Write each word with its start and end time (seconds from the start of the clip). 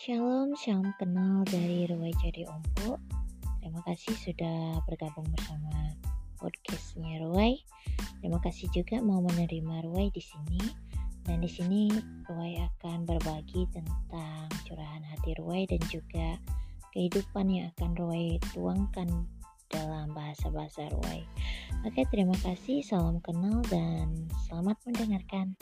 Shalom, 0.00 0.56
shalom 0.56 0.96
kenal 0.96 1.44
dari 1.44 1.84
Ruwai 1.84 2.16
Jadi 2.24 2.48
Ompo. 2.48 2.96
Terima 3.60 3.84
kasih 3.84 4.16
sudah 4.16 4.80
bergabung 4.88 5.28
bersama 5.28 5.92
podcastnya 6.40 7.20
Ruwai. 7.20 7.60
Terima 8.24 8.40
kasih 8.40 8.72
juga 8.72 8.96
mau 9.04 9.20
menerima 9.20 9.84
Ruwai 9.84 10.08
di 10.08 10.24
sini. 10.24 10.64
Dan 11.28 11.44
di 11.44 11.52
sini 11.52 11.92
Ruwai 12.24 12.64
akan 12.64 13.04
berbagi 13.04 13.68
tentang 13.76 14.48
curahan 14.64 15.04
hati 15.04 15.36
Ruwai 15.36 15.68
dan 15.68 15.84
juga 15.92 16.40
kehidupan 16.96 17.52
yang 17.52 17.68
akan 17.76 17.92
Ruwai 17.92 18.40
tuangkan 18.56 19.28
dalam 19.68 20.16
bahasa-bahasa 20.16 20.88
Ruwai. 20.96 21.28
Oke, 21.84 22.08
terima 22.08 22.40
kasih, 22.40 22.80
salam 22.80 23.20
kenal 23.20 23.60
dan 23.68 24.32
selamat 24.48 24.80
mendengarkan. 24.88 25.60